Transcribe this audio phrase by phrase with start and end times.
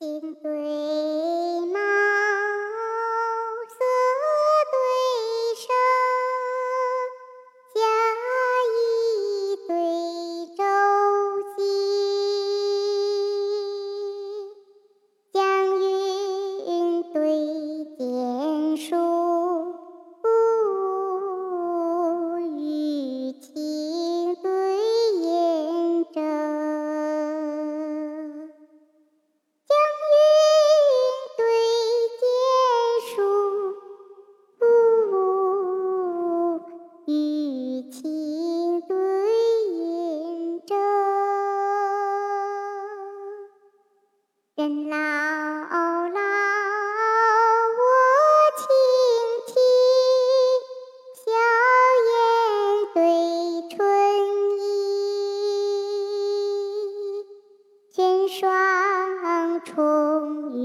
[0.00, 0.73] 青对。
[44.64, 46.20] 人老老
[47.76, 47.84] 我
[48.56, 48.64] 轻
[49.46, 49.52] 轻，
[51.22, 51.28] 笑
[52.08, 52.08] 颜
[52.94, 52.96] 对
[53.68, 53.76] 春
[54.58, 54.62] 意。
[57.92, 57.94] 千
[58.26, 58.40] 霜
[59.66, 59.76] 重
[60.54, 60.56] 雨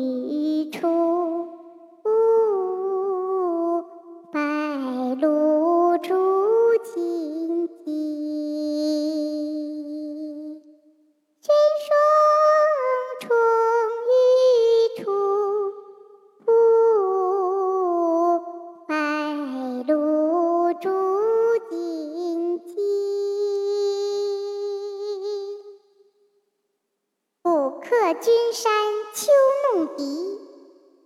[27.90, 28.72] 贺君山
[29.16, 29.32] 秋
[29.74, 30.04] 弄笛，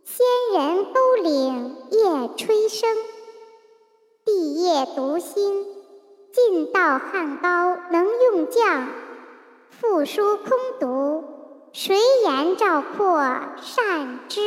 [0.04, 2.86] 仙人勾岭夜吹笙。
[4.26, 5.66] 帝业独心，
[6.34, 8.90] 尽道汉高能用将。
[9.70, 11.24] 赋书空读，
[11.72, 13.24] 谁言赵括
[13.62, 14.42] 善知？